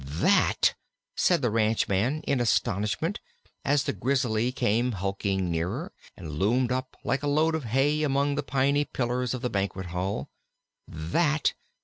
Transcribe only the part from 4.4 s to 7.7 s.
came hulking nearer, and loomed up like a load of